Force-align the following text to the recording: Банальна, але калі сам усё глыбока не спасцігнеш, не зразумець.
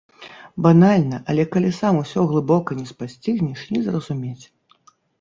Банальна, 0.65 1.19
але 1.33 1.45
калі 1.57 1.69
сам 1.81 2.01
усё 2.03 2.25
глыбока 2.33 2.81
не 2.83 2.89
спасцігнеш, 2.95 3.59
не 3.77 3.81
зразумець. 3.89 4.45